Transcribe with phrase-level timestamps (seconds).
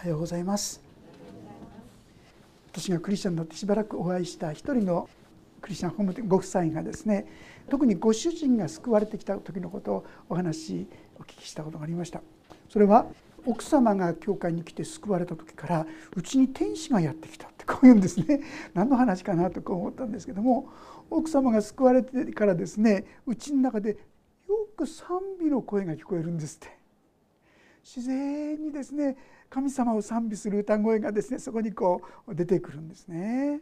[0.00, 0.80] はようございます。
[2.72, 5.10] 私がクリスチャンになってしばらくお会いした一人の
[5.60, 7.26] クリスチャンホームご夫妻がですね
[7.68, 12.22] 特にご主人が救われてきた時のことをお話お聞きしたことがありました。
[12.70, 13.08] それは
[13.44, 15.86] 奥様が教会に来て救われた時から
[16.16, 18.40] うちに天使がやってきたってこういうんですね。
[18.72, 20.70] 何の話かなとこう思ったんですけども
[21.10, 23.98] 奥様が救われてからですねうちの中で
[24.48, 26.79] よく賛美の声が聞こえるんですって。
[27.84, 29.16] 自然にですね
[29.48, 33.60] 神様を賛美する歌声がですねそこにこう出てくるんですね。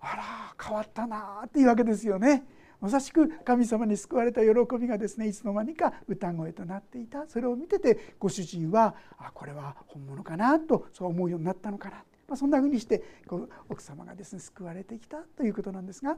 [0.00, 2.44] あら変わったなっていうわけですよね。
[2.80, 11.96] まさしく神様に救われた喜びがですねいつの間にか歌声となっていたそれを見ててご主人はあこれは本物かなとそう思うようになったのかな、
[12.28, 16.16] まあ、そんなふうにしてこう奥様がですね救われてきたということなんですが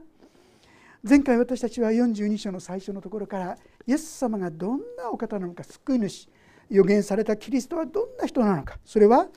[1.03, 3.57] 前回私たちは42章の最初のところから
[3.87, 6.29] イエス様がどんなお方なのか救い主
[6.71, 8.79] 予言されたキリストはどんな人なのか。
[8.85, 9.29] それは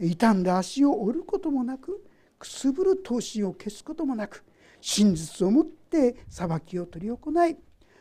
[0.00, 2.02] 傷んだ足を折ることもなく
[2.38, 4.42] くすぶる闘志を消すこともなく
[4.80, 7.56] 真実をもって裁きを執り行い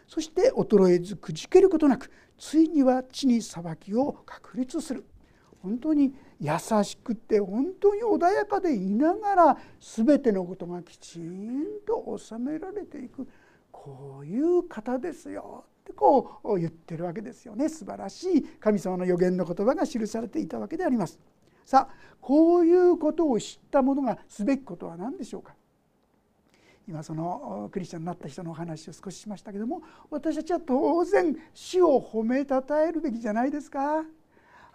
[0.07, 5.05] そして衰えずくじけることなくついには地に裁きを確立する。
[5.61, 13.27] 本当に優しくて本当に穏やかでいながら全てのことがきちんと収められていく。
[13.72, 21.20] こういう方ですよってこう言ってるわけですよね素晴らしい神様の予言の言葉が記されていたわけであります。
[21.66, 25.53] さあこういうことを知った者がすべきことは何でしょうか
[26.88, 34.03] 今そのクリスチャンになった人のお話を少ししましたけども私たちは当然死を褒めたたえるべきじゃないですか。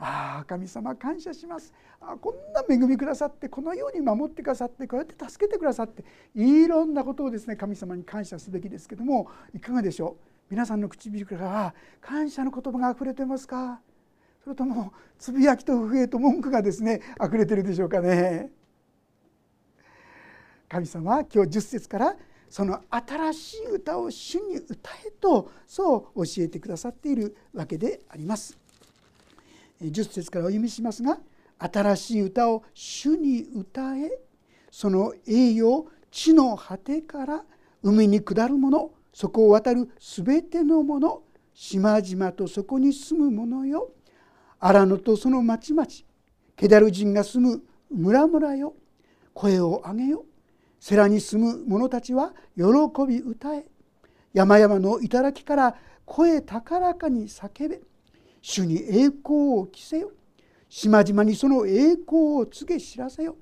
[0.07, 1.73] ああ神様感謝します。
[1.99, 10.25] あこんな恵みくださってこのように守ってくださってこうやって助けてくださっていろんなことをですね神様に感謝すべきですけどもいかがでしょう?
[10.51, 13.81] 皆さんの唇からは感謝の言葉があふれてますか?
[14.43, 18.51] それともつぶやきと不平と文句がですね溢れてるでしょうかね?
[20.69, 22.17] 神様は今日10節から
[22.51, 28.64] その新しい歌を主に歌えとそう教えてくださっているわけであります。
[29.83, 31.19] 10節からお読みしますが
[31.59, 34.11] 新しい歌を主に歌え
[34.71, 37.45] その栄誉地の果てから
[37.83, 41.23] 海に下る者そこを渡るすべての者
[41.55, 43.93] 島々とそこに住む者よ。
[44.59, 45.87] 荒野とその町々
[46.57, 48.75] ケダル人が住む村々よ。
[49.33, 50.25] 声を上げよ。
[50.81, 52.65] 世羅に住む者たちは喜
[53.07, 53.67] び歌え。
[54.33, 57.81] 山々の頂から声高らかに叫べ。
[58.47, 60.13] 主に栄光を着せよ。
[60.69, 63.37] 島々にその栄光を告げ知らせよ。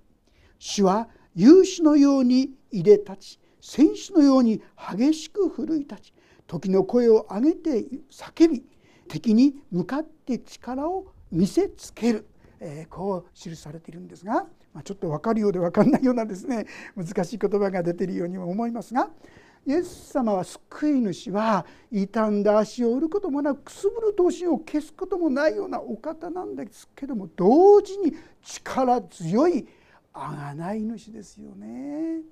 [0.61, 6.15] 主は勇士のようにいで立ち戦士のように激しく奮い立ち
[6.47, 8.63] 時の声を上げて叫び
[9.09, 12.29] 敵に向かって力を見せつける、
[12.61, 16.67] えー、こう記されているんですが、まあ、ちょっと分かるようで分かんないようなですね。
[16.95, 19.11] 難しい言葉が出ているようにも思いますが
[19.67, 28.13] イエス様は救い主は傷んだ足を折ることもなくくすぶる闘心を消すこともないようなお方なんですけども同時に
[28.43, 29.67] 力強い
[30.13, 32.23] 贖い主ですよね。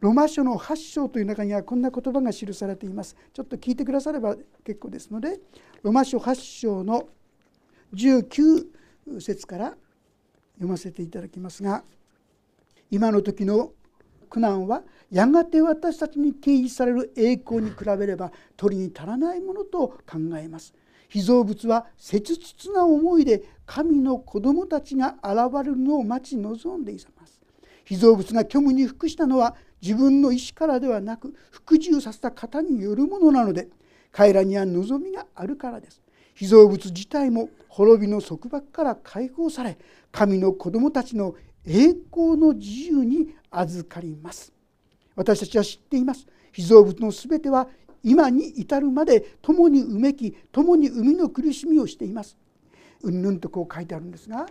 [0.00, 5.40] ロマ書の8章という中にはこんな言葉が記されていますちょっと聞いてくだされば結構ですので
[5.82, 7.08] ロマ書8章の
[7.94, 8.66] 19
[9.20, 9.64] 節から
[10.54, 11.82] 読ませていただきますが
[12.90, 13.72] 今の時の
[14.28, 20.74] 苦難はやがて私たちに提示される栄光に比べれば取りに足らないものと考えます。
[21.08, 27.40] 被造物は切実な思いで神の子供たちが現れるのを待ち望んでいます。
[27.84, 33.68] 被造物が虚無に服したのは自分の意志からではなく服従させた方によるものなので
[34.12, 36.02] 彼らには望みがあるからです。
[36.34, 39.78] 被造物自体も滅びの束縛から解放され
[40.12, 41.34] 神の子供たちの
[41.68, 44.52] 栄光の自由に預かります。
[45.14, 46.26] 私たちは知っています。
[46.52, 47.68] 被造物の全ては
[48.02, 52.38] 今に至るまで共にうめき共に生みの苦しみをしています。
[53.02, 54.46] うんぬんとこう書いてあるんですが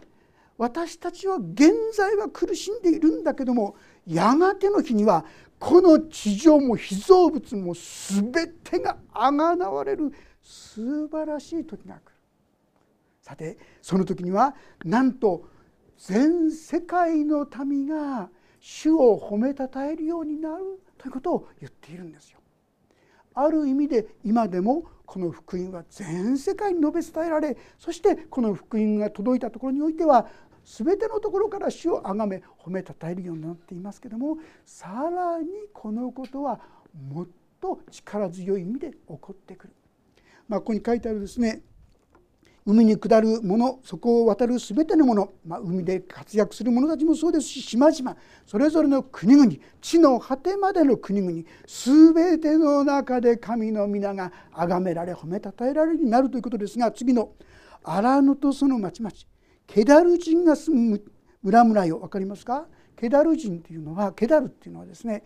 [0.57, 3.75] 私たちは現在は苦しんでいるんだけども
[4.05, 5.25] やがての日には
[5.59, 10.13] この地上も被造物も全てがあがなわれる
[10.43, 12.11] 素晴らしい時が来る。
[13.21, 14.55] さてその時には
[14.85, 15.49] なんと
[15.97, 18.29] 全世界の民が
[18.59, 22.39] 主を褒めたたえるようになるということを言っているんですよ。
[23.33, 30.27] ある意味で今でもこの福音は全世界に述べ伝えられそしてこの福音が届いたところにおいては
[30.65, 36.59] 全てのところから主を崇め褒めたたえるようになっていますけどもさらにこのことは
[37.09, 37.27] もっ
[37.61, 39.73] と力強い意味で起こってくる。
[40.47, 41.61] まあ、ここに書いてあるですね
[42.67, 49.49] 海に下る者そこを渡る全ての者、まあ、海で活躍する者たちもそうですし島々それぞれの国々
[49.79, 57.31] 地の果てまでの国々全ての中で神の皆が崇められ褒めたたえられるようになるということですが次の
[57.83, 59.15] 荒野とその町々
[59.65, 61.01] ケダル人が住む
[61.41, 62.67] 村々よ分かりますか？
[62.97, 65.23] ケダル人というのはケダルっていうのはですね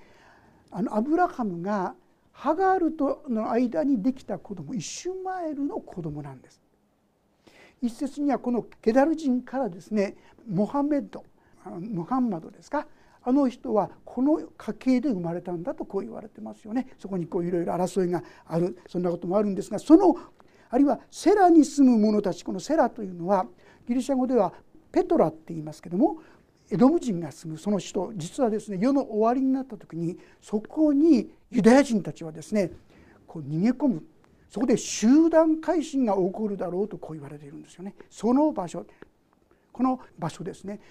[0.70, 1.96] あのアブラハムが
[2.32, 6.62] ハガールとの間にできた子供イシュマエルの子供なんです。
[7.82, 10.16] 一説にはこのケダル人からですね
[10.48, 11.24] モハメド
[11.80, 12.88] ムハンマドですか
[13.24, 16.88] あの人はこの家系で生まれたんだとこう言われてますよね。
[16.98, 18.80] そこにこういろいろ争いがある。
[18.88, 20.18] そんなこともあるんですがその
[20.70, 23.46] あるいはセラに住む者たちこのセラというのは
[23.88, 24.54] ギリシャ語では
[24.92, 26.18] ペトラって言いますけども
[26.72, 32.72] エドム人が住むその首都実はですね世の終わりになった時にそこにユダヤ人たちはですね
[33.28, 34.04] こう逃げ込む。
[34.52, 37.96] そこで集団改心が起こるだろうとこう言われているんですよね。
[38.10, 38.86] その場所。
[39.72, 40.82] この場所ですね。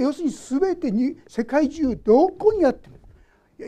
[0.00, 2.98] 要するに全てに世界中どこにあっても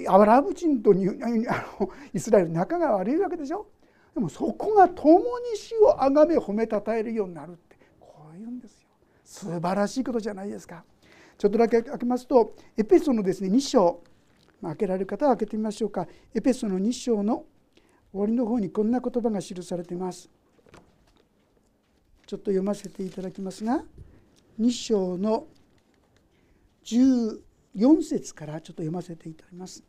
[0.08, 3.66] アラブ人とあのイスラエル仲が悪いわけでしょ？
[4.14, 8.88] でもそこが共に死を崇め褒めたたえるようになるってこう言うんですよ。
[9.24, 10.84] 素晴らしいことじゃないですか。
[11.36, 14.04] ちょっとだけ開けますとエペソのですね2章、
[14.62, 16.06] 開けられる方は開けてみましょうか。
[16.32, 17.44] エペソの2章の
[18.14, 20.30] 終わりの方にこんな言葉が記されています。
[22.26, 23.84] ちょっと読ませていただきますが
[24.60, 25.46] 2章の
[26.84, 27.40] 14
[28.02, 29.82] 節からちょっと読ませていただきます。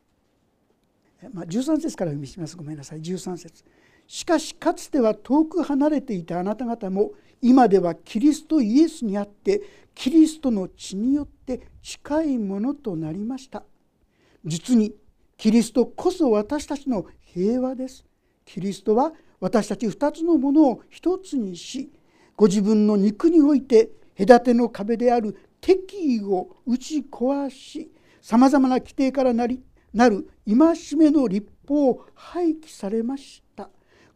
[1.33, 2.57] まあ、13節から読みします。
[2.57, 3.01] ごめんなさい。
[3.01, 3.63] 13節。
[4.07, 7.11] しかしかつては遠く離れていたあなた方も
[7.43, 9.61] 今ではキリストイエスにあって
[9.93, 13.63] キリストの血によって近いものとなりました。
[14.43, 14.95] 実に
[15.37, 18.03] キリストこそ私たちの平和です。
[18.45, 21.91] キリストは私たち2つのものを1つにし
[22.35, 29.61] ご自分の肉において隔ての壁である敵意を打ち壊しさまざまな規定からなり
[29.93, 33.69] なる戒めの立法を廃棄されました。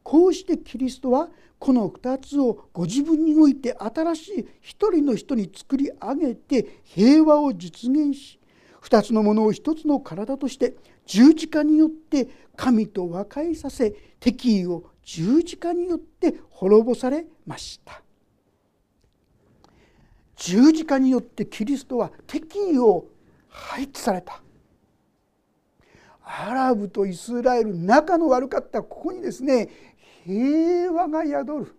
[0.04, 8.40] こうしてキリストはこの2つをご自分において新しい一人の人に作り上げて平和を実現し
[8.82, 10.76] 2つのものを1つの体として
[11.06, 12.28] 十字架によって
[12.60, 18.02] 神と和解させ敵意を十字架によって滅ぼされました。
[20.36, 23.06] 十字架によってキリストは敵意を
[23.48, 24.42] 廃棄された。
[26.22, 29.70] アラブとイスラエル仲の悪かったここにですね
[30.26, 31.76] 平和が宿る。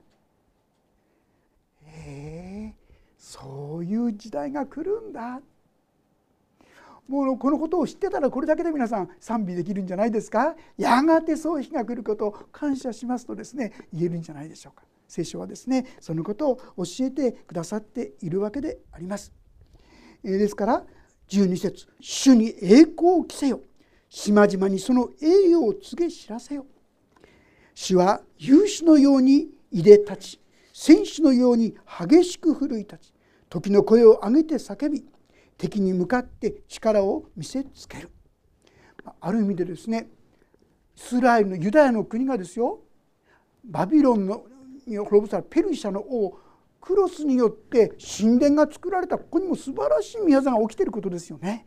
[1.89, 2.73] えー、
[3.19, 5.43] そういう時代が来るんだ。
[7.09, 10.55] もうこのことを知ってたらこれだけで皆さん賛美できるんじゃないですか？
[10.77, 14.85] やがてそういう日が来ることを感謝しますとですね言えるんじゃないでしょうか。
[15.09, 19.33] 聖書はですねそのことを教えてくださっているわけであります。
[20.23, 20.85] ですから
[21.29, 23.61] 12節主に栄光を着せよ
[24.09, 26.67] 島々にその栄誉を告げ知らせよ」
[27.75, 30.41] 主は勇士のようにいで立ち
[30.73, 31.77] 戦士のように
[32.09, 33.15] 激しく奮い立ち
[33.49, 35.05] 時の声を上げて叫び
[35.61, 38.11] 敵に向かって力を見せつける
[39.21, 40.09] ある意味でですね
[40.97, 42.81] イスラエルのユダヤの国がですよ
[43.63, 44.45] バビロンの
[44.87, 46.39] に滅ぼされペルシャの王
[46.81, 51.67] クロスによって神殿が作られたここにも素晴らしい宮座が起きていることですよね。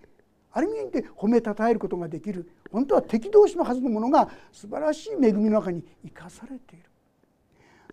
[0.52, 6.90] ある意味で褒めたたえることができる本当は敵同士のはずのものが素晴らしい恵みの中に生かされている。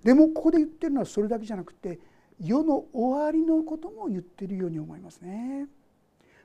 [0.03, 1.99] でもここで言ってるのはそれだけじゃなくて
[2.39, 5.69] 世の終わりのことも言ってるように思いますね。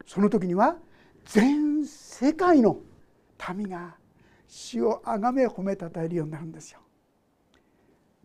[0.06, 0.78] その時には
[1.26, 2.78] 全世界の
[3.56, 3.96] 民が
[4.48, 6.80] 死をあがめ褒めたたえるようになるんですよ。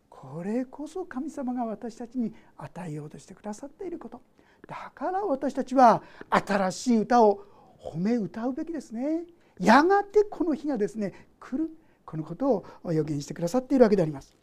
[0.08, 4.20] これこそ神様が私たちに与えようとしてくださっていること。
[4.68, 7.44] だから私たちは新しい歌を
[7.78, 9.24] 褒め歌うべきですね。
[9.58, 11.70] やがてこの日がですね来る。
[12.04, 14.36] このことを予言してくださっているわけであります。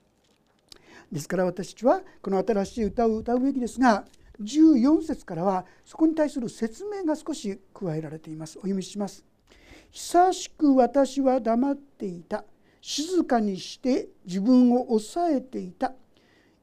[1.12, 4.06] ですから私たちはこの新しい歌を歌うべきですが
[4.42, 8.58] 14節からはそこに対する説明が少し加えられています。
[8.58, 9.26] お読みします。
[9.92, 12.44] 久しく私は黙っていた。
[12.82, 15.94] 静かにして自分を抑えていた。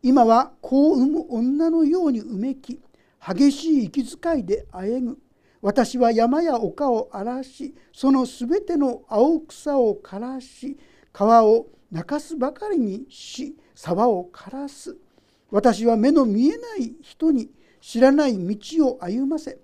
[0.02, 2.80] 今は子を産む女のようにうめき
[3.26, 5.18] 激しい息遣いであえぐ
[5.62, 10.76] 私は山や丘を荒らしそのすべての青草を枯らし
[11.10, 14.96] 川を泣かすばかりにし沢を枯らす。
[15.50, 17.48] 私は目の見えない人に
[17.86, 19.58] 知らない道を歩ませ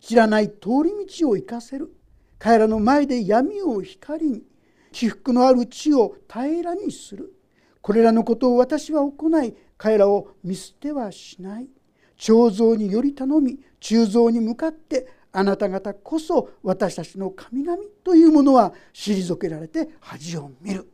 [0.00, 1.92] 知らない通り道を行かせる。
[2.38, 4.42] 彼らの前で闇を光に
[4.90, 7.34] 起伏のある地を平らにする。
[7.82, 11.68] これらのことを私は行い彼らを見捨てはしない。
[12.16, 20.90] 彫像により頼み鋳造に向かってあなた方こそ私たちの神々というものは退けられて恥を見る。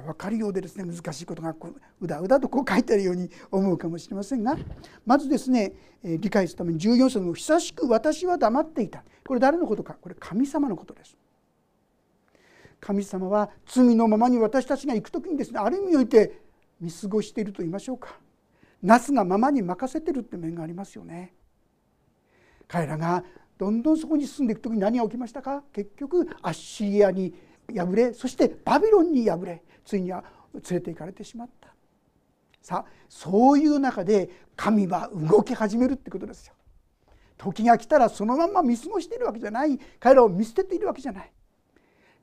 [0.00, 1.54] 分かるようでですね難しいことが
[2.00, 4.56] うだうだとこう書いてあるように思うかもしれませんが
[5.06, 5.72] まずですね
[6.02, 9.94] 理解するために14章の「久しく私は黙っていた」これ誰のことか？
[10.00, 11.16] これ神様のことです。
[12.80, 16.42] 神様は罪のままに私たちが行く時にですねある意味において
[16.80, 18.18] 見過ごしていると言いましょうか
[18.82, 21.32] なすがままに任せてるって面がありますよね。
[22.68, 23.24] 彼らが
[23.56, 25.62] どんどんそこに進んでいく時に何が起きましたか？
[25.72, 27.32] 結局アッシリアに
[27.72, 31.74] 敗れそしてバビロンに敗れついには連れて行かれてしまった。
[32.60, 36.54] さあそういう中で神は動き始めるってことですよ。
[37.36, 39.78] 時が来たらそのまま見過ごしているわけじゃない。
[40.00, 41.32] 彼らを見捨てているわけじゃない。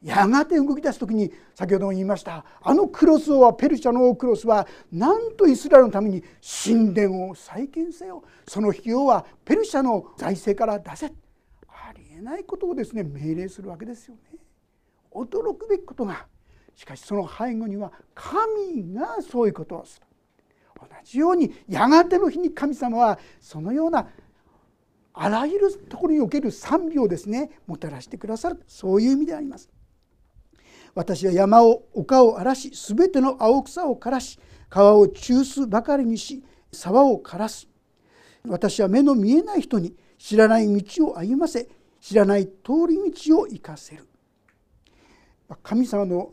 [0.01, 6.23] やがて動き出す時に先ほども言いましたあのクロス王はペルシャの王クロスはなんとイスラエルのために
[6.63, 8.23] 神殿を再建せよ。
[8.47, 11.05] その費用はペルシャの財政から出せ。
[11.67, 14.30] ありえないことをですね命令するわけですよね。
[15.13, 16.25] 驚くべきことが
[16.75, 20.05] しかしその背後には神がそういうことをする。
[20.79, 24.07] 同じようにやがての日に神様はそのような
[25.13, 28.63] あらゆるところにおける賛美をですねもたらしてくださる。
[28.67, 29.69] そういう意味であります。
[30.95, 34.39] 私は山を丘を荒らしすべての青草を枯らし
[34.69, 37.67] 川を中すばかりにし沢を枯らす。
[38.47, 41.67] 私は目の見えない人に知らない道を歩ませ
[41.99, 44.07] 知らない通り道を行かせる。
[45.63, 46.31] 神様の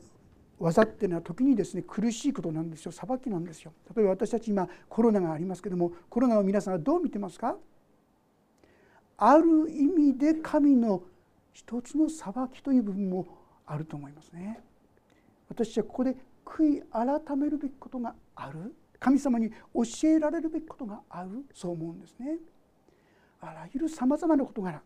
[0.58, 2.92] 技っていうのは時にですね苦しいことなんですよ。
[2.92, 3.72] 裁きなんですよ。
[3.94, 7.56] 例えば私たち今コロナがありますけどもコロナを皆さんはどう見てますか？
[9.16, 11.02] ある意味で神の
[11.52, 13.26] 一つの裁きという部分も
[13.66, 14.60] あると思いますね。
[15.48, 18.74] 私はここで悔い改めるべきことがある。
[19.00, 21.44] 神様に教えられるべきことがある。
[21.54, 22.36] そう思うんですね。
[23.40, 24.82] あらゆるさまざまな事柄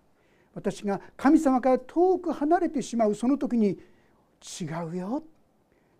[0.54, 3.78] 私が神様から遠く離れてしまうその時に
[4.60, 5.22] 違うよ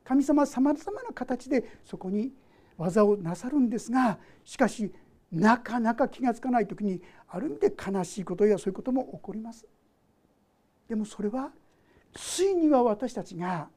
[0.05, 2.33] 神様はさまざまな形でそこに
[2.77, 4.93] 技をなさるんですがしかし
[5.31, 9.65] なかなか気が付かない時にある意味で悲しいことやそういうことも起こります。
[10.89, 11.51] でもそれは
[12.13, 13.69] ついには私たちが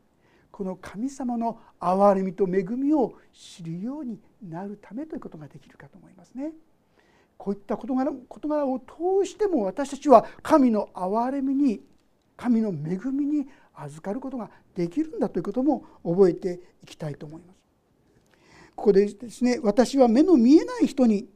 [0.52, 6.52] この神様の憐れみと恵みを知るようになるためということができるかと思いますね。
[7.38, 11.82] こういった事柄事柄を通しても私たちは神の憐れみに
[12.38, 17.60] 神の恵みに預かることができるんだということも覚えていきたいと思います。
[18.76, 21.28] ここでですね私は目の見えない人に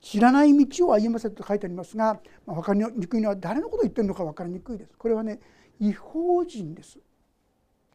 [0.00, 4.92] 知らない道を歩ませと書いてありますが、まあ、分かりにくいのは誰のことを言ってるのか分かりにくいです。
[4.96, 5.40] これはね
[5.80, 6.98] 違法人です。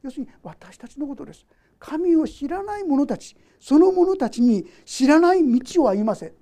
[0.01, 1.45] 要するに私たちのことです。
[1.79, 6.33] 神を知らない者たちその者たちに知らない道を歩ませ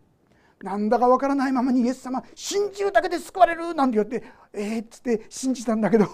[0.61, 6.05] なんだかわからないままにイエス様信じるだけで救われるなんて言ってえー、っつって信じたんだけど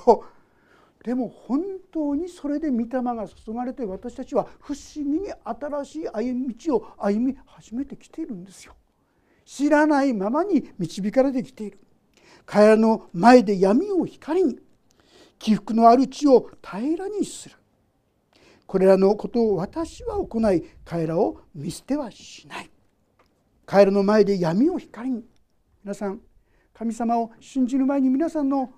[1.03, 1.61] でも本
[1.91, 8.75] 当にそれで御霊が注がれて私たちは不思議に新しい歩み道を歩み始めてきているんですよ。
[9.45, 11.79] 知らないままに導かれてきている。
[12.45, 14.59] 彼らの前で闇を光に
[15.39, 17.55] 起伏のある地を平らにする。
[18.65, 22.69] これらのことを私は行い彼らを見捨てはしない。
[23.65, 25.23] 彼らの前で闇を光に
[25.83, 26.21] 皆さん
[26.73, 28.71] 神様を信じる前に皆さんの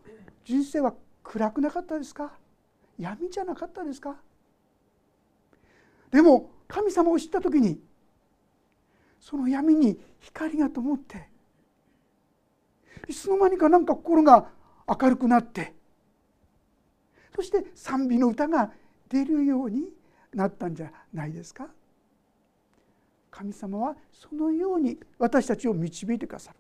[0.46, 0.94] 人生は
[1.32, 2.32] 暗くなかったですか？
[2.98, 4.16] 闇じゃなかったですか？
[6.10, 7.80] でも神様を知った時に
[9.20, 11.30] その闇に光が灯って
[13.08, 14.50] いつの間にかなんか心が
[14.88, 15.74] 明るくなって
[17.36, 18.72] そして賛美の歌が
[19.08, 19.84] 出るように
[20.34, 21.68] なったんじゃないですか？
[23.30, 26.58] 神様はそのように私たちを導いてくださる。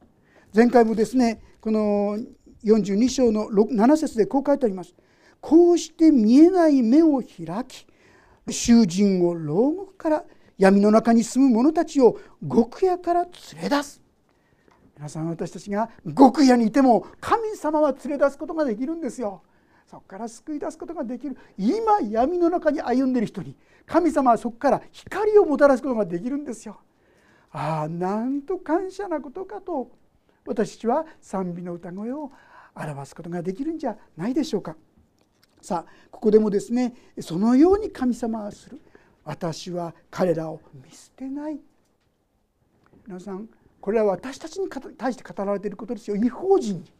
[0.53, 2.19] 前回もですねこの
[2.63, 4.93] 42章の7節でこう書いてあります。
[5.41, 7.87] こうして見えない目を開き
[8.49, 10.23] 囚人を牢獄から
[10.57, 13.31] 闇の中に住む者たちを極夜から連
[13.63, 14.01] れ出す。
[14.97, 19.41] 皆さん私たちが極夜にいても神様は連れ出すことができるんですよ。
[19.87, 21.37] そこから救い出すことができる。
[21.57, 26.81] 今闇の中に歩んでいる人に神様はそこから光をもたらすことができるんですよ。
[27.51, 29.89] ああなんと感謝なことかと
[30.45, 32.31] 私たちは賛美の歌声を
[32.79, 34.75] 表すことができるんじゃないでしょうか。
[35.61, 38.79] さあここでもですねそのように神様はする。
[39.25, 41.59] 私は彼らを見捨てない。
[43.05, 43.47] 皆さん
[43.81, 46.15] これは私たちに対して語られていることですよ。
[46.15, 46.91] 違法人に。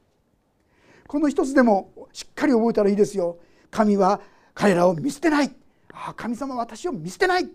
[1.08, 3.40] この一つでもしっかり覚えたらいいですよ。
[3.72, 4.22] 神は
[4.54, 5.56] 彼らを見捨てない。
[5.94, 7.50] ああ神様は私を見捨てない。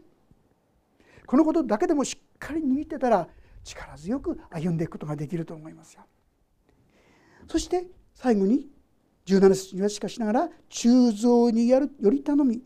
[1.27, 3.29] このことだけでもしっかり握ってたら
[3.63, 6.03] 力強く歩んでいくことができると思いますよ。
[7.49, 8.69] そして最後に
[9.27, 12.63] 17節にはしかしながら鋳造により頼み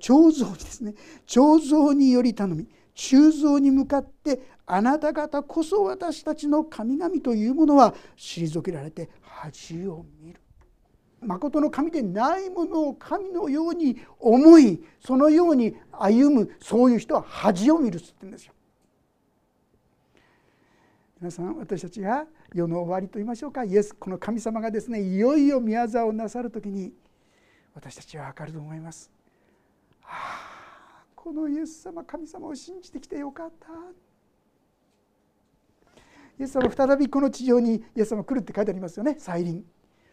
[0.00, 0.94] 彫像にですね
[1.26, 10.40] 彫像により頼み鋳造に向かってあなた方こそ私たちの神々というものは退けられて恥を見る。
[11.20, 18.52] 誠の神でないものを神のように思いそのように歩むそういう人は恥を見るっつってんですよ。
[21.20, 23.64] 皆さん私たちが世の終わりと言いましょうか。
[23.64, 26.92] イエスこの神様がですねいよいよ宮沢をなさる時に
[27.74, 29.10] 私たちは分かると思います。
[30.04, 33.68] ああこのイエス様神様を信じてきてよかった。
[36.38, 39.16] イエス様再びこの地上にイエス様来るって書いてありますよね。
[39.18, 39.64] 再臨。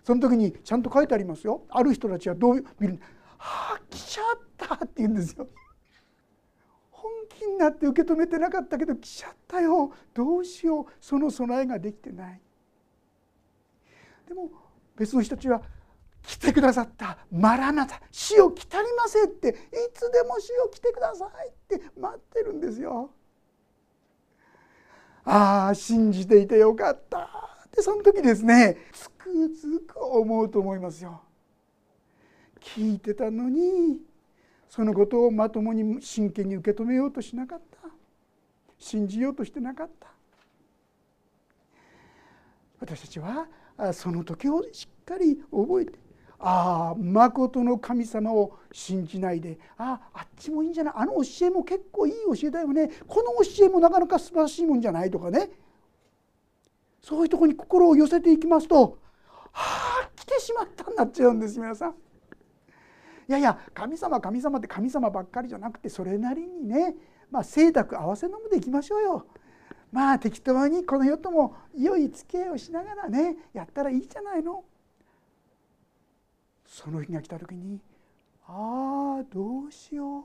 [0.03, 1.63] その時にちゃんと書いてありますよ。
[1.69, 2.99] ある人たちはどう見る？
[3.37, 5.47] はあ来ちゃったって言うんですよ。
[7.41, 9.91] 気になって受け止めてなかったけど来ちゃったよ。
[10.13, 10.85] どうしよう。
[11.01, 12.41] その備えができてない。
[14.27, 14.51] でも
[14.95, 15.63] 別の人たちは
[16.21, 17.17] 来てくださった。
[17.31, 19.49] マラナタ死を来たりませんって。
[19.49, 19.53] い
[19.91, 21.81] つでも死を来てくださいって。
[21.99, 23.09] 待ってるんですよ。
[25.23, 27.27] ああ信じていてよかった。
[27.75, 31.23] でその時ですねつくづく思うと思いますよ。
[32.59, 33.99] 聞いてたのに
[34.71, 37.89] そのことをまともに真剣に受け止めようとしなかった。
[38.79, 40.07] 信じようとしてなかった。
[42.79, 43.47] 私たちは
[43.91, 45.99] その時をしっかり覚えて
[46.39, 50.93] ああまことの神様を信じないであああっちもいいんじゃない？
[50.95, 52.89] あの教えも結構いい教えだよね。
[53.09, 55.49] この教えもなかなか素晴らしいもんじゃないとかね。
[57.01, 58.97] そういうとこに心を寄せていきますと
[59.51, 61.95] はあ来てしまったになっちゃうんです皆さん。
[63.27, 66.95] いやいや神様神様って神様ばっかりじゃなくてそれなりにね
[67.29, 69.25] まあ清濁合わせ飲むでいきましょうよ。
[69.91, 74.63] まあ適当にこの世とも良い付き合いをしながらねやったらいいじゃないの。
[76.65, 77.81] その日が来た時に
[78.47, 80.23] ああどうしよう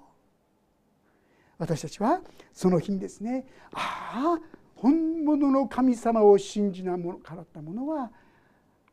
[1.58, 2.20] 私たちは
[2.52, 8.12] その日にですねああ本物の神様を信じなものからった者は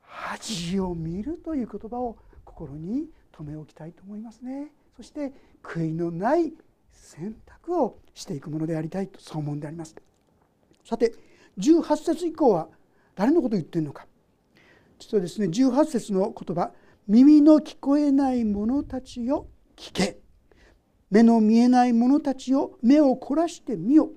[0.01, 4.71] 恥を見るという言葉を心に留め置きたいと思いますね。
[4.95, 6.53] そして悔いのない
[6.91, 9.95] 選択をしていくものでありたいとそう思うんであります。
[10.85, 11.13] さて
[11.57, 12.69] 18節以降は
[13.15, 14.07] 誰のことを言ってるのか。
[14.99, 16.71] 実はですね18節の言葉
[17.07, 20.19] 耳の聞こえない者たちよ聞け。
[21.09, 24.11] 目の見えない者たちよ目を凝らしてみよ。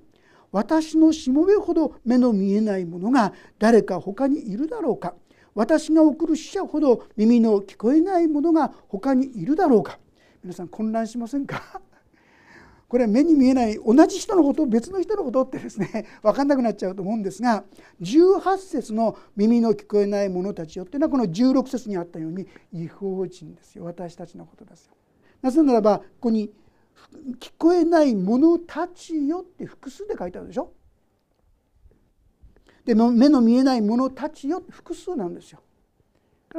[0.51, 5.15] 私のしもべほど目の見えない者が誰か他にいるだろうか。
[5.57, 9.97] 私が送る死者ほど耳の聞こえない者が他にいるだろうか
[10.43, 11.81] 皆さん混乱しませんか？
[12.87, 17.63] これは目に見えない同じ人のこと別の人のことってですね 分かんなくなっちゃうと思うんですが
[18.01, 24.93] 18節の耳の聞こえない者たちよっていうのはこの16節にあったように違法人ですよ私たちのことですよ。
[25.41, 26.51] なぜならばここに
[27.41, 30.71] 「聞こえない者たちよ」って複数で書いてあるでしょ？
[32.87, 35.59] で目の見えない者たちよ複数なんですよ。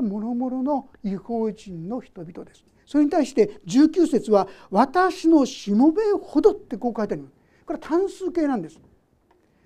[0.03, 2.64] もろもろの違法人の人々です。
[2.88, 7.35] それに対して19節は「私のしもべほど」ってこう書いてあります
[7.67, 8.81] これは単数形なんです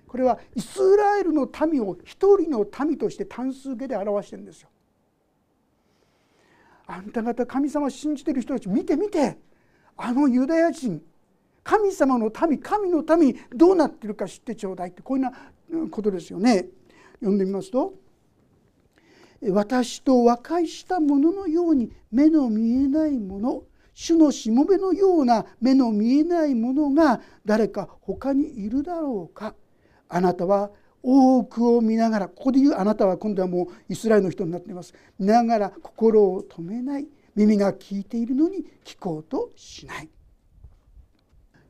[0.05, 4.69] これはイスラエルの民を一人の民として単数形で表してるんですよ
[6.85, 9.37] あんた方神様を信じてる人たち見て見て
[9.95, 11.01] あのユダヤ人
[11.63, 15.37] 神様の民神の民どうなってるか知ってちょうだいってこういうような
[15.89, 16.67] ことですよね。
[17.19, 17.93] 読んでみますと
[19.51, 29.55] 私と和解したもののように目の見えないもの主のしもべのような目の見えないものが誰か他にいるだろうか。
[30.09, 34.93] あなたは多くを見ながらここで言うあなたは今度はもうイスラエルの人になっています。
[35.19, 37.07] 見ながら心を止めない。
[37.35, 40.09] 耳が聞いているのに聞こうとしない。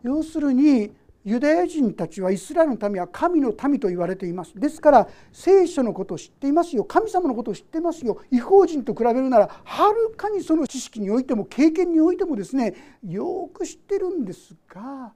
[0.03, 0.91] 要するに
[1.25, 12.73] ユダヤ人たちはイスラエルの民は神の民と言われていますですから聖書のことを知っていますよ神様のことを知っていますよ違法人と比べるならはるかにその知識においても経験においてもですね
[13.07, 15.13] よく知ってるんですが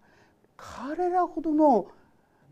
[0.55, 1.87] 彼らほどの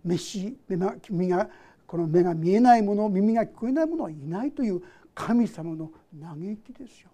[0.04, 1.50] 飯目が
[1.88, 4.82] この目が見えないもの耳が聞こえないものはいないという
[5.14, 5.92] 神様の
[6.22, 7.10] 嘆きですよ。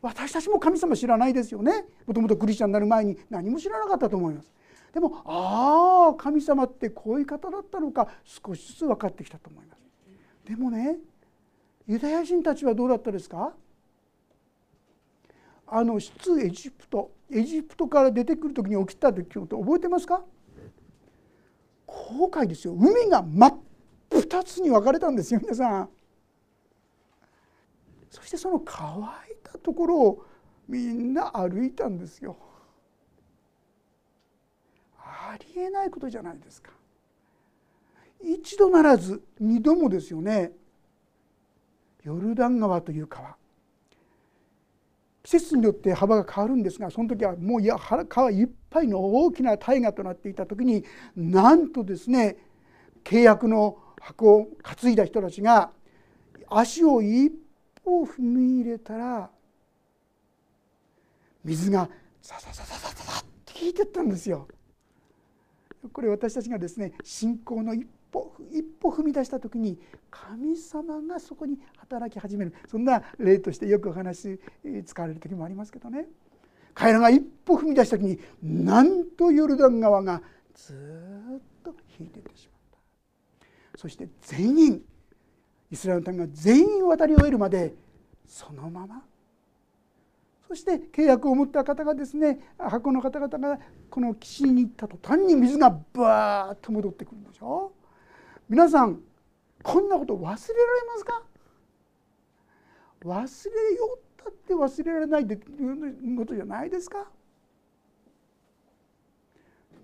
[0.00, 4.50] 私たちも神様知らないですよねもともとクリスチャンになる前に何も知らなかったと思います。
[4.92, 9.82] でもああ神様ってこういう方だったのか少しずつ分かってきたと思います。
[10.44, 10.98] でもね
[11.86, 13.54] ユダヤ人たちはどうだったですか？
[15.66, 20.22] あの出エジプトエジプトから出てくる時に起きた時のこと覚えてますか？
[21.86, 23.58] 航海ですよ海が真っ
[24.10, 25.88] 二つに分かれたんですよ皆さん。
[28.10, 29.02] そしてその乾い
[29.42, 30.24] たところを
[30.68, 32.36] みんな歩いたんですよ。
[35.12, 36.70] ありえないことじゃないですか。
[38.22, 40.52] 一度ならず二度もですよね
[42.04, 43.36] ヨルダン川という川
[45.22, 47.76] 季節によって幅が変わるんですがその時はもういや
[48.08, 50.84] 川いっぱいの大きな大河となっていた時に
[51.16, 52.36] なんとですね
[53.04, 55.70] 契約の箱を担いだ人たちが
[56.48, 57.32] 足を一
[57.84, 59.30] 歩踏み入れたら
[61.44, 61.88] 水が
[62.20, 64.46] ザザザザザザって引いてったんですよ。
[65.90, 69.78] これ私たちがですね信仰の一歩一歩踏み出した時に
[70.10, 72.54] 神様がそこに働き始める。
[72.68, 74.38] そんな例としてよくお話
[74.84, 76.06] 使われる時もありますけどね。
[76.74, 80.22] 彼らが一歩踏み出した時になんとヨルダン川が
[80.54, 80.74] ず
[81.38, 82.78] っと引いていってしまっ
[83.74, 83.78] た。
[83.78, 84.82] そして全員
[85.70, 87.74] イスラエルの民が全員渡り終えるまで
[88.26, 89.02] そのまま
[90.52, 97.72] そして契約を持った方がですね箱の方々がこの岸に行った途端に水がバーッと戻ってくるんでしょ
[98.50, 99.00] 皆さん
[99.62, 100.36] こんなこと忘れられ
[100.88, 101.22] ますか？
[103.02, 107.06] 忘れようったって忘れられないっていうことじゃないですか？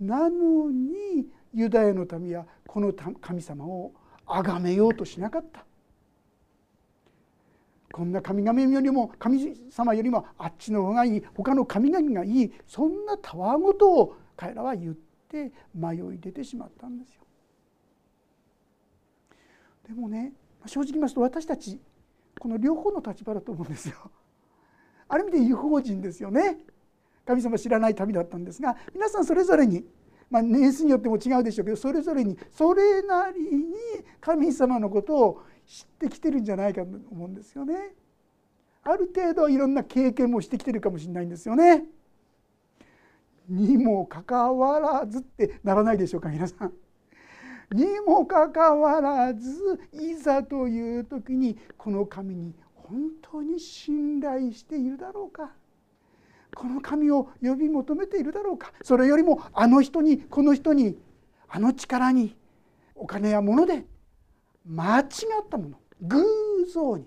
[0.02, 3.94] なのにユダヤの民はこの神様を
[4.26, 5.64] 崇めようとしなかった。
[7.98, 14.94] こんな神々よりも神様よりもあっちの方がいい他の神々がいいそんなたわごとを彼らは言っ
[15.28, 17.22] て迷い出てしまったんですよ。
[19.88, 20.32] でもね
[20.64, 21.80] 正直言いますと私たち
[22.38, 23.96] この両方の立場だと思うんですよ。
[25.08, 26.58] ある意味で違法人ですよね。
[27.26, 29.84] 神様知らない旅だったんですが皆さんそれぞれに、
[30.30, 33.74] まあ、年数によっても違うでしょうけどそれぞれにそれなりに
[34.20, 37.94] 神様のことを知ってきてるんじゃないかと思うんですよね。
[38.82, 41.84] ある程度いろんな経験もしてきてるかもしれないんですよね。
[43.48, 46.72] にもかかわらずってならないでしょうか皆さん。
[47.70, 55.52] にもかかわらずいざという時にこの神に本当に信頼しているだろうか
[56.54, 60.96] この神を呼び求めているだろうかそれよりもあの人にこの人に
[61.46, 62.34] あの力に
[62.94, 63.84] お金や物で
[64.68, 65.06] 間違っ
[65.48, 66.24] たもの偶
[66.72, 67.06] 像に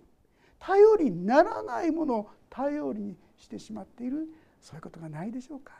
[0.59, 4.27] 頼りにならないものを頼りにしてしまっている
[4.59, 5.73] そういうことがないでしょうか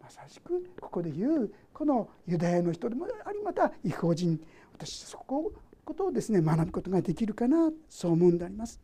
[0.00, 4.40] まさしくここで言うこのユダヤの人でもありまた違法人
[4.72, 5.52] 私そこ
[5.84, 8.80] ことをですね学ぶことができるかなそう思うんであります。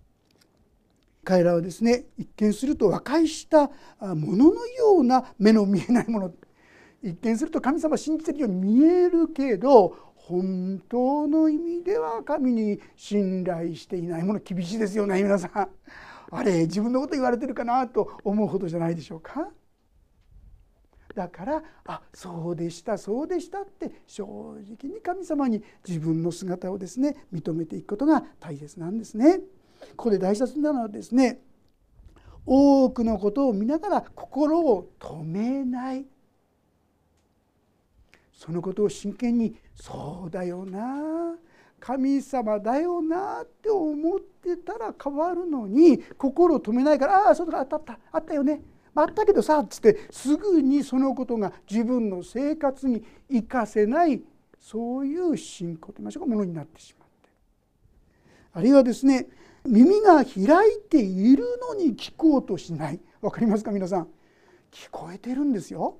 [1.24, 6.32] 彼らはですね一見すると和解したもののような目の見えないもの
[7.02, 15.68] 一見すると神様信じてるように見えるけど本当の意味では神に信頼していないもの厳しいですよね皆さん。
[16.30, 19.48] あれ自分のこと言われてるかなと思うほどじゃないでしょうか。
[21.14, 29.40] だからあそうでしたそうでしたって正直に神様に自分の姿をですね認めていくことが大切なんですね。
[29.96, 31.40] ここで大切なのはですね
[32.44, 36.04] 多くのことを見ながら心を止めない
[38.38, 41.36] そのことを真剣に「そうだよな
[41.80, 48.62] 神様だよな」って思ってたら変わるのに心を止めないから「ああそうだあったあったあったよね。
[48.94, 54.22] あったけどさ」っつってすぐにそのことが自分の生活に生かせない
[54.60, 57.28] そういう信仰といいましょうかものになってしまって。
[58.52, 59.28] あるいはですね
[59.66, 63.00] 耳が開いているのに聞こうとしない。
[63.20, 64.08] 分かりますか皆さん。
[64.70, 65.98] 聞こえてるんですよ。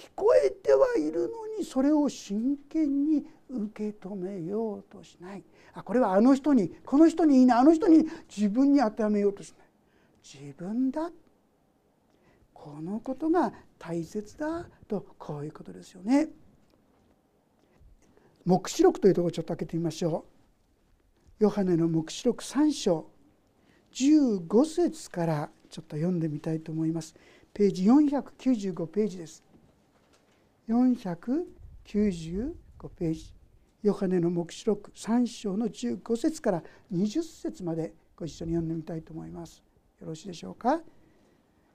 [0.00, 9.68] 聞こえてはいるのにそれを真剣に受け止めようとしないあこれはあの人にこの人にいいなあの人に自分に当てはめようとしない
[10.22, 11.10] 自分だ
[12.54, 16.28] このことが大切だとこういうことですよね。
[18.44, 20.26] 黙示録というところちょっと開けてみましょ
[21.40, 21.44] う。
[21.44, 23.06] ヨハネの黙示録3章
[23.92, 27.14] 15節からちょっと読んでみたいと思います。
[27.54, 29.42] ページ495ページです。
[30.70, 32.54] 495
[32.96, 33.34] ページ。
[33.82, 39.64] ヨハネの黙示録3章の15節から20節までご一緒に読んでみたいと思います。
[40.00, 40.80] よろしいでしょうか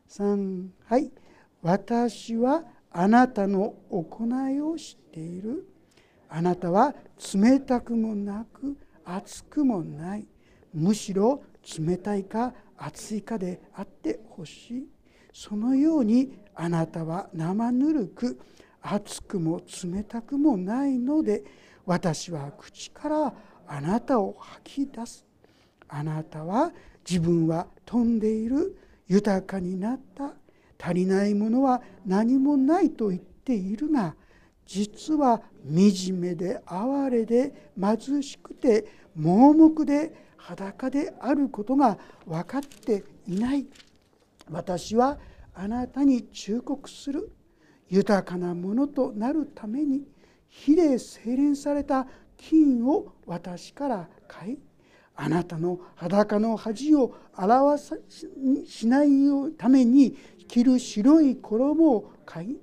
[0.09, 1.11] ？3はい。
[1.61, 5.67] 私はあなたの行いを知っている。
[6.29, 6.95] あなたは
[7.33, 10.25] 冷たくもなく熱くもない。
[10.73, 11.43] むしろ
[11.77, 14.87] 冷たいか熱いかであってほしい。
[15.33, 18.39] そのようにあなたは生ぬるく
[18.87, 21.43] 熱くも冷たくもないので
[21.85, 23.33] 私は口から
[23.67, 25.25] あなたを吐き出す。
[25.87, 26.71] あなたは
[27.07, 30.33] 自分は飛んでいる豊かになった。
[30.77, 34.15] 足りないものは何もないと言っているが
[34.65, 43.65] 実は惨めで哀れで貧しくて盲目で裸であることが分かっていない。
[44.51, 45.17] 私は
[45.55, 47.31] あなたに忠告する。
[47.89, 50.03] 豊かなものとなるために
[50.47, 54.59] 火で精錬された金を私から買い
[55.15, 57.95] あなたの裸の恥を表さ
[58.65, 59.09] しない
[59.57, 60.17] ために
[60.47, 62.57] 着る白い衣を買い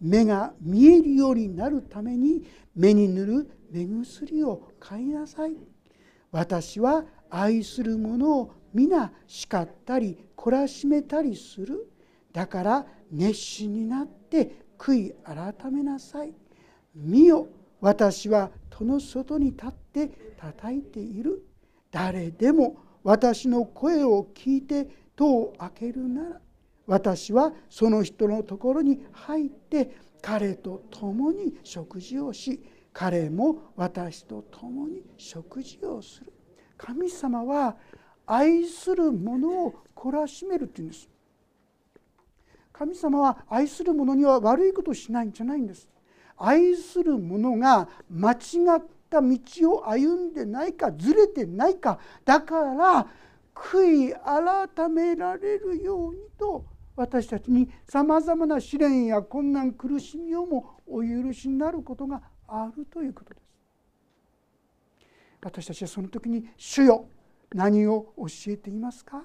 [0.00, 5.56] 目が見えるようになるために目に塗る目薬を買いなさい。
[6.30, 11.90] 私は愛する者を皆叱ったり懲らしめたりする。
[12.32, 16.34] だから熱心になって悔い改めなさい。
[16.94, 17.48] 見よ
[17.80, 21.42] 私は戸の外に立って叩いている。
[21.90, 26.40] 誰でも私の声を聞いて戸を開けるなら
[26.86, 36.32] 私はその人のところに入って彼と共に食事をし彼も私と共に食事をする。
[36.76, 37.76] 神様は
[38.26, 41.08] 愛する者を懲らしめるっていうんです。
[42.74, 45.88] 神様は愛する者には悪いことをしないんじゃないんです
[46.36, 48.36] 愛する者が間違
[48.78, 49.38] った道
[49.72, 53.06] を歩んでないかずれてないかだから
[53.54, 56.64] 悔い改められるようにと
[56.96, 63.44] 私たちにさまざまな試練や困難苦しみをもお許しになることがあるということです。
[65.42, 67.06] 私たちはその時に「主よ
[67.52, 69.22] 何を教えていますか？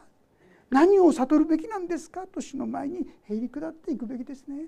[0.69, 4.67] 何を悟るべきなんですか?」と主の前にへり下っていくべきですね。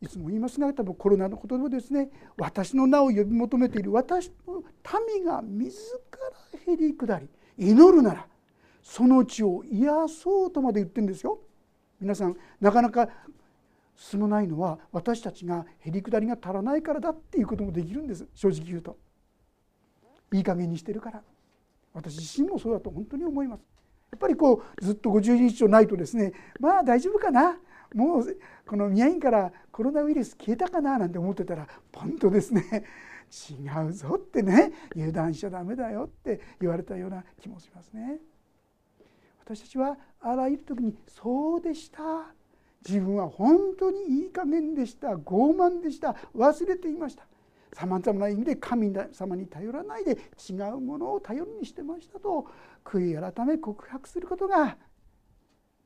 [0.00, 4.64] いつも言いますが多分コロナのことでもですね私の名を呼び求めている私の
[5.14, 5.78] 民が自
[6.66, 8.26] らへり下り祈るなら
[8.82, 11.38] その地を癒そうとまで言ってるんですよ。
[12.00, 13.08] 皆さんなかなか
[13.94, 18.98] 進まないのは私たちがへりくだりが足らないからだっていうこともできるんです正直言うと。
[20.32, 21.22] いい加減にしてるから
[21.94, 23.62] 私自身もそうだと本当に思います。
[24.10, 27.58] やっぱりこうずっと50日以上ないとですねまあ大丈夫かな。
[27.94, 32.84] もうこの宮城からコロナウイルス消えたかななんて思ってたらポンとですね
[33.50, 38.18] 違うぞってね油断しちゃダメだよって言われたような気もしますね。
[39.44, 42.00] 私たちはあらゆる時にそうでした。
[42.86, 45.08] 自分は本当にいい加減でした。
[45.08, 46.16] 傲慢でした。
[46.34, 47.26] 忘れていました。
[47.72, 50.12] さまざまな意味で神様に頼らないで
[50.50, 52.46] 違うものを頼りにしてましたと
[52.84, 54.76] 悔い改め告白することが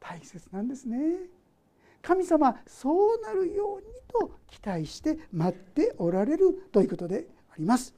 [0.00, 1.16] 大切なんですね。
[2.02, 7.94] 神様そうなるようにと期待して待っておられるということであります。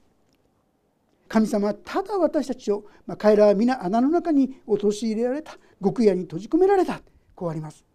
[1.27, 7.01] 神様はただ私たちを、まあ、彼らは皆穴の中に陥れられた極夜に閉じ込められた
[7.35, 7.85] こうあります。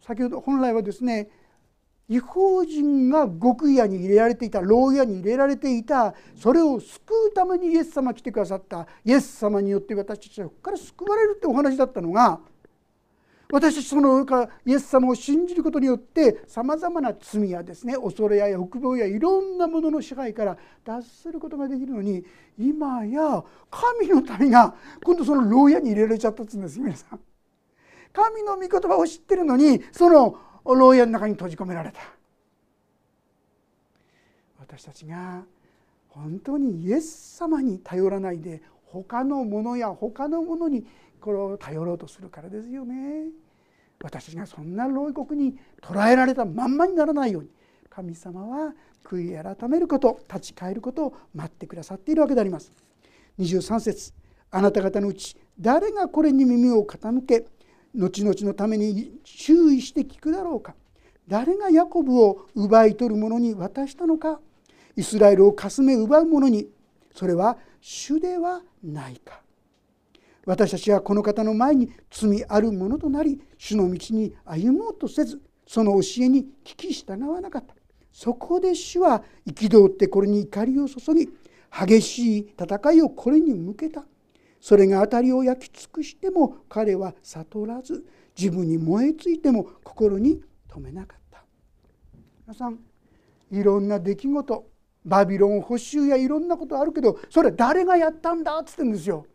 [0.00, 1.28] 先ほど本来はですね
[2.08, 12.40] 違法人が極夜に入れられていた牢屋に入れられていたそれを救うためにイエス様来てくださったイエス様によって私たちはここから救われるってお話だったのが
[13.50, 22.24] 私たちそのからイエス様を信じることによってさまざまな罪やですね恐れや欲望やいろんなものの支配から脱することができるのに
[22.58, 27.20] 今や神の民が今度その牢屋に入れられちゃったっつうんです皆さん。
[28.12, 30.38] 神の御言葉を知ってるのにその
[30.74, 32.00] 牢屋の中に閉じ込められた。
[34.58, 35.42] 私たちが
[36.08, 40.84] 本当にイエス様に頼らないで他のものや他のものに
[41.20, 43.26] これを頼ろうとするからですよね。
[44.02, 47.50] 私たちがそんな牢獄に捕らえられたまんまにならないように
[47.90, 52.72] 神様は悔い改めること立ち返ることを待ってくださっているわけであります。
[53.38, 54.12] 23節
[54.50, 57.46] あなた方のうち誰がこれに耳を傾け
[57.98, 60.74] 後々のために注意して聞くだろうか。
[61.26, 64.40] 誰がヤコブを奪い取る者に渡したのか。
[64.96, 66.68] イスラエルをかすめ奪う者に。
[67.12, 69.42] それは主ではないか。
[70.46, 77.74] 私たちはこの方の前に罪あるものとなり主の道に歩もうとせずその教えに聞き従わなかった。
[78.12, 81.28] そこで主は憤ってこれに怒りを注ぎ
[81.70, 84.04] 激しい戦いをこれに向けた。
[84.60, 88.04] それが当たりを焼き尽くしても彼は悟らず
[88.36, 91.44] 自分に燃えついても心に留めなかった。
[92.46, 92.78] 皆さん
[93.50, 94.70] いろんな出来事
[95.04, 99.26] バビロン捕囚やいろんなことあるけどそれ誰がやったんだっつってんですよ。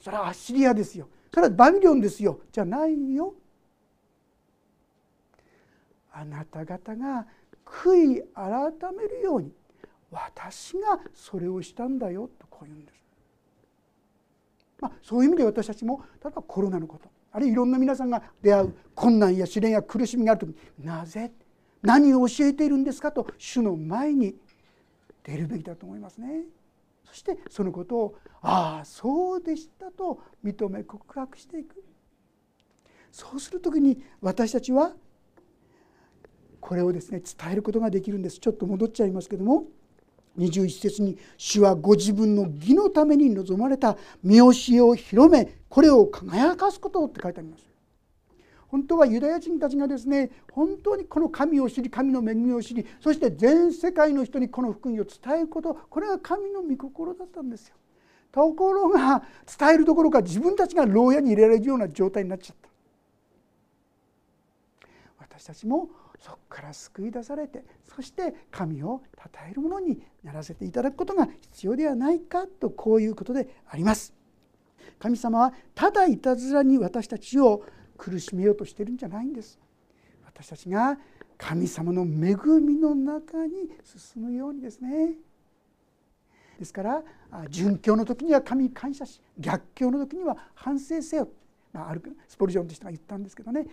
[0.00, 1.08] それはアッシリアですよ。
[1.32, 2.40] それはバビロンですよ。
[2.52, 3.34] じゃないよ。
[6.12, 7.26] あなた方が
[7.64, 9.52] 悔い改めるように
[10.10, 13.05] 私がそれをしたんだよとこう言うんです。
[14.86, 21.32] まあ、そういう意味で私たちも例えばコロナのことあるいはいろんな皆さんが出会う困難や試練や苦しみがある時になぜ
[21.82, 24.34] 何を教えているんですかと主の前に
[25.22, 26.44] 出るべきだと思いますね。
[27.04, 31.84] そしてそのことをああそうでしたと認め告白していく。
[33.10, 34.92] そうする時に私たちは
[36.60, 38.38] これをですね伝えることができるんです。
[38.38, 39.64] ちょっと戻っちゃいますけども
[40.38, 47.66] 21節に「主はご自分の義のために望まれた見教えを広めこれを輝かすこと」って書いてあります。
[48.68, 57.76] 本当はユダヤ人たちがですね本当にこの神を知り神の恵みを知りそして全世界の人にこの福音を伝えることこれが神の御心だったんですよ。
[58.32, 59.22] ところが
[59.58, 62.68] 伝えるどころか自分たちが牢屋に入れられるような状態になっちゃった。
[65.18, 74.14] 私たちもそこから救い出されてそして神を称えるものにならせていただくことが必要ではないかとこういうことであります。
[74.98, 77.62] 神様はただいたずらに私たちを
[77.98, 79.58] 苦しめようとしてるんじゃないんです。
[80.24, 80.98] 私たちが
[81.38, 85.14] 神様の恵みの中に進むようにですね
[86.58, 87.02] ですから
[87.50, 91.28] 殉教の時には神に感謝し逆境の時には反省せよ、
[91.72, 93.66] まあ、あるスポルジョンとしては言ったんですけどね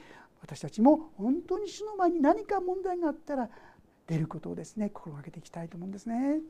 [0.44, 3.50] 私たちも本当に主の前に何か問題があったら
[4.06, 6.42] 出ることをですね心がけていきたいと思うんですね。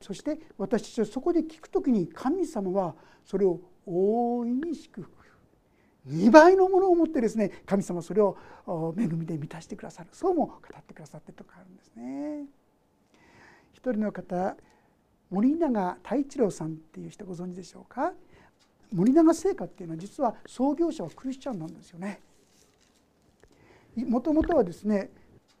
[0.00, 5.10] そして私たちはそこで聞く時に神様はそれを大いに祝福
[6.08, 8.36] 2倍のものを持ってですね神様それを
[8.98, 12.46] 恵みで満たしてくださるそうも語ってくださっているとこあるんですね。
[13.72, 14.56] 一人の方
[15.30, 18.12] 森永太一郎さんっていう人ご存知でしょうか？
[18.92, 22.20] 森永製菓っていうのは実は創業者はクリスチャンなんですよね。
[23.96, 25.10] もともとはですね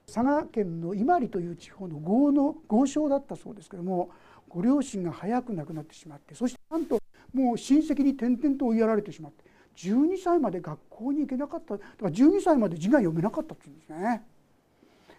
[0.06, 4.10] 佐賀県の伊万里という地方の豪の豪商だったそうですけども
[4.48, 7.00] ご両親が早く亡くなってしまってそしてなんと
[7.32, 9.44] もう親戚に転々と追いやられてしまって
[9.76, 14.22] 12歳まで学校に行けなかっただから12歳まで字が読めなかったっていうんですね。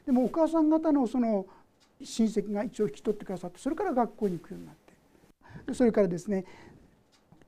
[0.05, 1.45] でもお母さん方のその
[2.03, 4.75] 親戚が一応引き取ってくださってそれから学校に行くようになっ
[5.65, 6.45] てそれからですね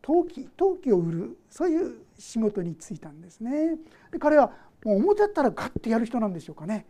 [0.02, 3.78] 陶器陶器を売るそういう仕事に就いたんですね。
[4.12, 4.52] で彼は
[4.84, 6.86] もう表だったらガッてやる人なんでしょうかね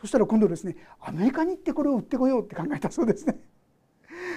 [0.00, 3.38] そしたら今度ですねアメリカに行ってこれを売ってこようって考えたそうですね。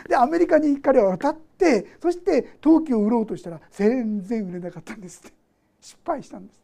[0.08, 5.34] でアメリカに彼は渡ってそして陶器を売ろうとしたら全然売れなかったんですって
[5.82, 6.62] 失敗したんです。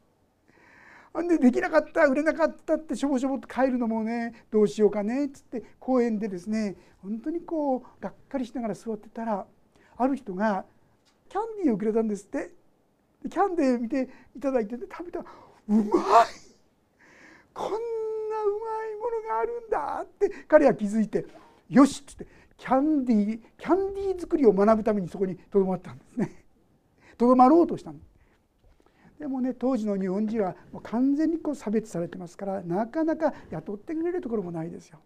[1.27, 9.45] でできなかった売れなかったってしょぼしょぼと帰るのもねどうしようかねっつって公園でですね本当にこうがっかりしながら座ってたら
[9.97, 10.65] ある人が
[11.29, 12.51] キャンディーをくれたんですって
[13.29, 15.25] キャンディー見ていただいて、ね、食べたら
[15.69, 15.83] うまい。
[17.53, 21.25] こんなうまいものがあるんだって彼は気づいて
[21.69, 26.43] よしっつってキャンディーキャンディー作りを学ぶためにそこにとどまったんですね。
[27.17, 27.99] とどまろうとしたの。
[29.19, 34.99] でもね当時の日本人はもう完全にこう差別されてますからなかなか雇ってくれるところもないですよ。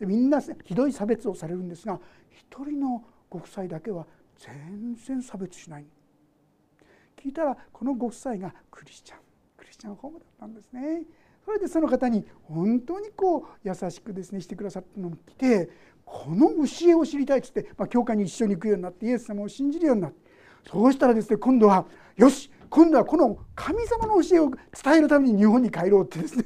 [0.00, 4.06] でみんなひどい差別をされるんですが一人のご夫妻だけは
[4.38, 5.86] 全然差別しない。
[7.16, 9.25] 聞いたらこのご夫妻がクリスチャン。
[9.66, 11.02] リスチャンホームだったんですね
[11.44, 15.70] それでその方に本当にこう優しくですねしてくださったのを来て
[16.04, 20.18] この教えを知りたいっつって、まあ、教会に一緒に行くようになってイエス様を信じるようになって
[20.70, 26.44] そうしたらですね今度はよし今度はこの神様の教えを伝えるために日本に帰ろうってですね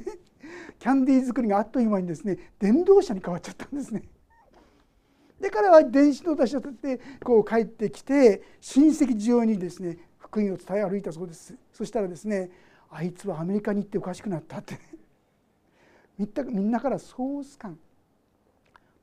[0.79, 4.03] キャンディー作りがあっという間にですね伝道者に変わっちゃったんですね。
[5.39, 12.51] で彼は電子の出しをってこう帰ってきて親戚中にですね福音を伝え歩いたそうですそしたらですね
[12.91, 14.77] あいつはアメリカに行っておかしくなったって。
[16.51, 17.79] みんなからソース感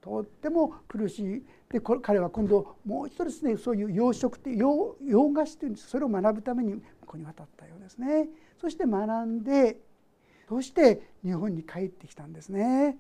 [0.01, 1.46] とっても苦しい。
[1.68, 5.88] で彼は今度もう一度ですねそういう養殖って洋洋菓子というんです。
[5.88, 8.29] それを学ぶためにここに渡ったようですね。
[8.58, 9.81] そして学んで
[10.48, 12.98] そして日本に帰ってきたんですね。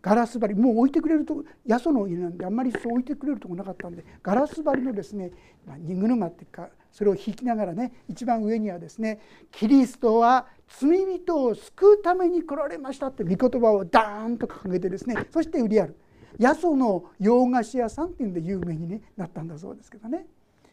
[0.00, 0.54] ガラス張り。
[0.54, 5.32] もう置いてくれると八十の家なんであんまりそう置いてくれるとこなかったんでガラス張りのですね
[5.78, 9.18] 荷車っていうかそれを引きながらね一番上にはですね
[9.50, 15.96] 「キリストは罪人を救うために来られました」って御言葉をダーンと掲げてですねそして売りある
[16.40, 20.26] 八十の洋菓子屋さんっていうんで有名に、なったんだそうですけどね。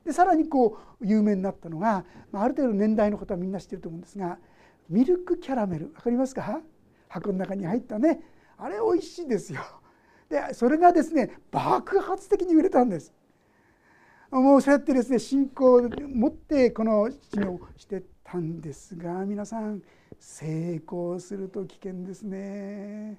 [0.03, 4.39] でさらにこう有名になったのが、まあ、ある程度年代の方はみんな知ってると思うんですが
[4.89, 6.61] ミルクキャラメル分かりますか？
[7.07, 8.22] 箱の中に入ったね
[8.57, 9.61] あれ美味しいですよ。
[10.30, 13.11] でそれがですね爆発的に売れたんです。
[14.32, 19.82] もうそうやってですね信仰を持ってこの治療をしてたんですが皆さん
[20.17, 23.17] 成功すると危険ですね。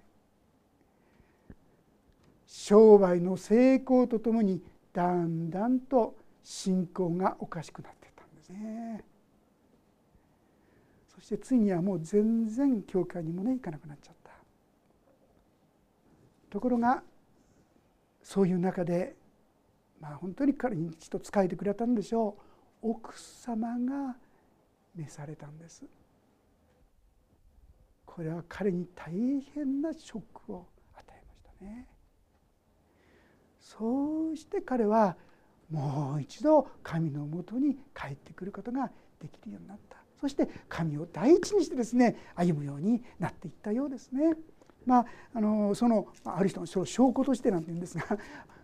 [2.46, 9.04] 商売の成功とともにだんだんと信仰がおかしくなってたんですね。
[11.14, 14.30] そしてついにはもう全然教会にもね行かなくなっちゃった。
[16.50, 17.02] ところが
[18.22, 19.16] そういう中で
[20.02, 22.36] まあ本当に彼に一度仕えてくれたんでしょ
[22.82, 22.90] う。
[22.90, 24.16] 奥様が
[24.96, 25.84] 召されたんです。
[28.04, 29.12] これは彼に大
[29.54, 31.86] 変なショックを与えましたね。
[33.60, 35.16] そうして彼は
[35.70, 38.90] もう一度神のもとに帰ってくることが
[39.20, 39.98] できるようになった。
[40.20, 44.34] そして神を第一にしてですね歩むようになっていったようですね。
[44.84, 48.18] まあ、あのそのある人のその証拠としてなんて言うんですが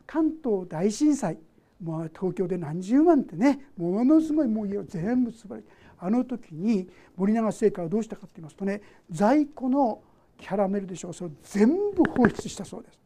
[0.08, 1.38] 関東大震災
[1.80, 5.62] もう東京で何十万ってねものすごいもう家を全部潰れ
[6.00, 8.80] あの時に森永製菓はどうしたかって言いますとね
[9.10, 10.02] 在庫の
[10.38, 12.98] キャラメルでしょうそれを全部放出したそうです。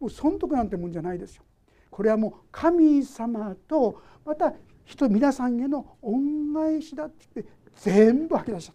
[0.00, 1.44] もう損得なんてもんじゃないですよ。
[1.90, 4.54] これはもう神様とまた
[4.84, 8.72] 人皆さんへの恩返しだって言って全部吐き出した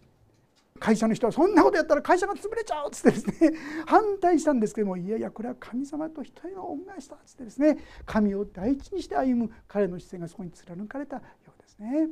[0.76, 3.52] 会社の人はそんなことやったら会社が潰れちゃうっつってですね
[3.86, 11.22] 反対したんですけどもいやいやこれは神様と人への恩返しだっつってですね神を第一にして歩む彼の姿勢がそこに貫かれたよ
[11.56, 12.08] うですね。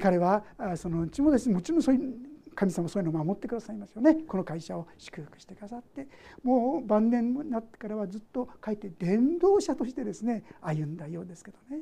[0.00, 0.44] 彼は
[0.76, 2.14] そのうちもですねもちろんそういう
[2.54, 4.14] 神様そういうのを守ってくださいますよね。
[4.28, 6.06] この会社を祝福してくださって。
[6.42, 11.80] もう晩年になってからはずっと書いて伝道者としてですね歩んだようですけどね。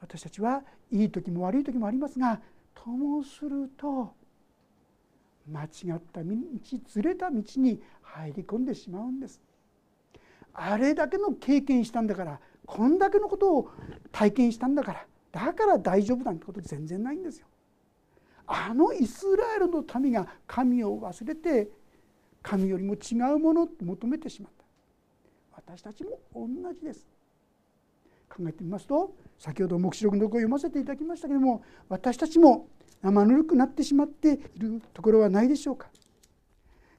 [0.00, 2.40] 私たちはいい時も悪い時もありますが
[2.84, 4.14] ともすると
[5.50, 6.30] 間違った道
[6.86, 9.40] ずれた道に入り込んでしまうんです。
[10.52, 13.70] あれだけの経験したんだからこんだけのことを
[14.12, 17.46] 体験したんだからだから大丈夫なんてこと全然ないんですよ。
[18.46, 21.68] あのイスラエルの民が神を忘れて
[22.42, 24.64] 神よりも違うものを求めてしまった。
[25.54, 27.06] 私たちも同じです。
[28.28, 32.68] 考えてみますと先ほど黙示録のとこを読ませていただきましたけれども私たちも
[33.02, 35.88] 生ぬるくなってしまっているところはないでしょうか。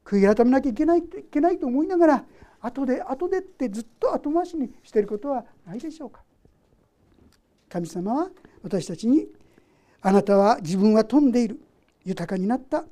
[0.05, 2.25] 悔い改めなきゃいけないいけないと思いながら
[2.61, 6.21] 後で後でってずっと後回しにしていることはないでしょうか。
[7.69, 8.29] 神様は
[8.63, 9.27] 私たちに
[10.01, 11.59] あなたは自分は富んでいる
[12.05, 12.85] 豊かになった。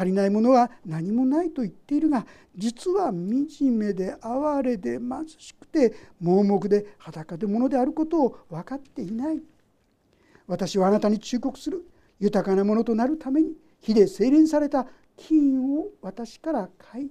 [0.00, 2.24] 足りないものは何もないと言っているが
[2.56, 3.46] 実は惨
[3.76, 9.42] めで哀れで貧しくて盲目で裸で物であることを分かっていない。
[10.46, 11.84] 私はあなたに忠告する。
[12.18, 14.86] 豊かなものとなるために火で精錬された
[15.16, 17.10] 金を私から買い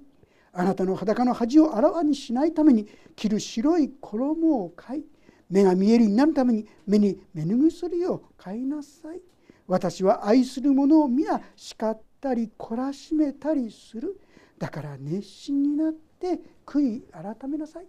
[0.52, 5.04] あなたの裸の恥をあらわにしないために着る白い衣を買い
[5.48, 9.20] 目が見えるようになるために目に目ぬぐすりを買いなさい。
[9.68, 14.20] 私は愛する者を皆叱ったり懲らしめたりする。
[14.58, 17.86] だから熱心になって悔い改めなさい。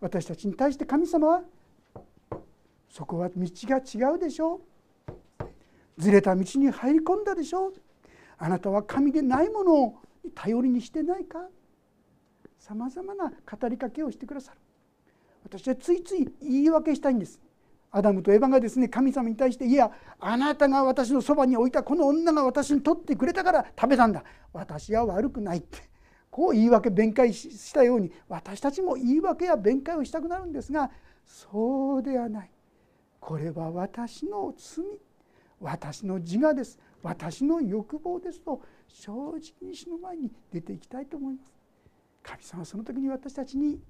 [0.00, 1.42] 私たちに対して神様は
[2.88, 4.60] そこは道が違うでしょ
[5.40, 5.44] う。
[5.96, 7.72] ずれた道に入り込んだでしょう。
[8.36, 9.94] あなたは神でないものを
[10.34, 11.48] 頼りにしてないか。
[12.58, 14.58] さまざまな語りかけをしてくださる。
[15.42, 17.40] 私はついつい言い訳したいんです。
[17.90, 24.24] アダムとエヴァがですね神様に対して「いやあなたが私のそばに置いたこの女が私に取ってくれたから食べたんだ。
[24.52, 25.88] 私は悪くない」って。
[26.30, 30.90] こう言い訳弁解したように私たちも言い訳や弁解をしたくなるんですが
[31.24, 32.50] そうではない。
[33.20, 34.84] これは私の罪。
[35.60, 36.78] 私の自我です。
[37.02, 41.52] 私の欲望ですと正直に死の前に出ていきたいと思います。
[42.22, 43.80] 神様はその時に私たちに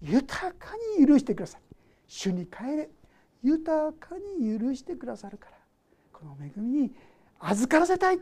[0.00, 1.60] 豊かに許してください。
[2.06, 2.90] 主に帰れ。
[3.42, 5.56] 豊かに許してくださるから。
[6.12, 6.92] この恵みに
[7.38, 8.18] 預からせたい。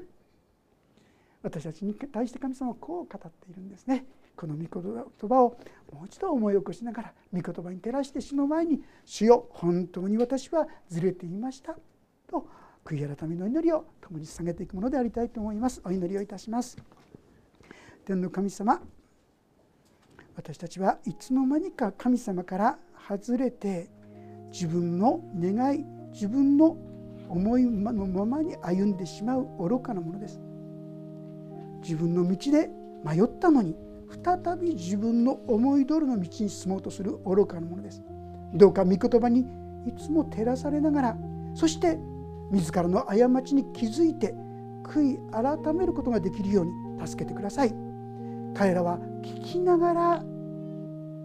[1.43, 4.07] 私たちに対して神様はこう語っているんですね。
[4.37, 5.57] この御言葉を
[5.93, 11.77] もう一度思い起こしながら御言葉に照らして死の前に「主よ本当に私はずれていました」
[12.27, 12.49] と
[12.85, 15.81] 悔い改めの祈りを共に捧げていくものでありたいと思います。
[15.85, 16.77] お祈りをいたします。
[18.05, 18.83] 天の神様
[20.37, 23.89] 私たちはいつの間にか神様から外れて
[24.55, 26.77] 自分の願い自分の
[27.29, 30.41] 思いのままに歩んでしまう愚かなものです。
[31.83, 32.71] 自分の道で
[33.03, 33.75] 迷ったのに
[34.25, 38.01] 再び自分の思い通りの道に進もうとする愚かなものです。
[38.55, 39.41] どうか御言葉に
[39.87, 41.19] いつも照らされながら
[41.55, 41.99] そして
[42.53, 44.37] 自らの過ちに気づいて
[44.85, 46.73] 悔い改めることができるように
[47.05, 47.75] 助けてください。
[48.55, 50.25] 彼らは聞きながら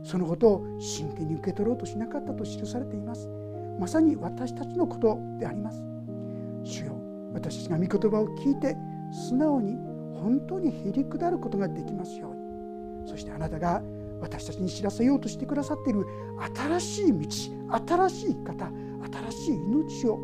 [0.03, 3.29] そのことを真剣に受け取ろうとしなかったと記されています。
[3.79, 5.83] まさに私たちのことであります。
[6.63, 6.99] 主よ
[7.33, 8.75] 私たちが御言葉を聞いて
[9.11, 9.77] 素直に
[10.21, 13.07] 本当にへり下ることができますように。
[13.07, 13.81] そしてあなたが
[14.21, 16.05] 私たちに知らせようとしてくださっている
[16.53, 17.27] 新しい道
[17.87, 18.71] 新しい生き方
[19.31, 20.19] 新しい命を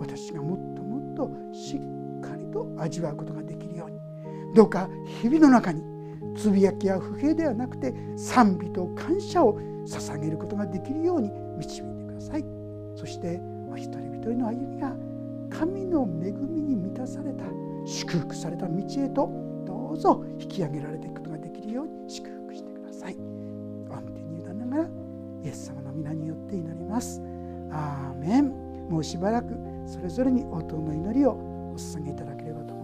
[0.00, 3.98] 私がもっともっとしっかりと味わうことができるように。
[4.54, 4.88] どうか
[5.22, 5.82] 日々の中に
[6.36, 12.44] つぶやきや不平ではなくて賛美と感謝を捧げることができるように導いてください。
[12.94, 13.40] そして
[13.70, 14.94] お一人一人の歩みが
[15.50, 17.44] 神の恵みに満たされた
[17.86, 19.30] 祝福された道へと
[19.64, 23.16] どうぞ引き上げられていくことができるように祝福してください。
[23.16, 24.88] 御手に委ねながら
[25.42, 27.22] イエス様の皆によって祈ります。
[27.70, 28.52] アーメン。
[28.88, 29.54] もうしばらく
[29.86, 32.77] それぞれに応答の祈りをお捧げいただければと